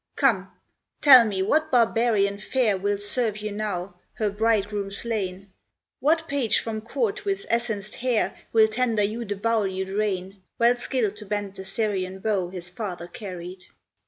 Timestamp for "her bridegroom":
4.13-4.89